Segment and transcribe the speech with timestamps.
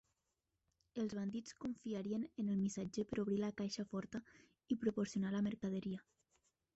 [1.01, 4.23] Els bandits confiarien en el missatger per obrir la caixa forta
[4.77, 6.01] i proporcionar la mercaderia.